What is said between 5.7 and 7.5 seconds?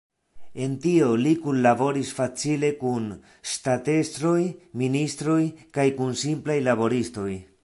kaj kun simplaj laboristoj.